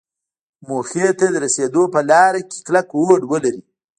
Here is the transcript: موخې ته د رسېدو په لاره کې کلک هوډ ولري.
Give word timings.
موخې 0.67 1.07
ته 1.19 1.25
د 1.33 1.35
رسېدو 1.45 1.83
په 1.93 1.99
لاره 2.09 2.41
کې 2.49 2.59
کلک 2.65 2.87
هوډ 2.99 3.21
ولري. 3.31 3.61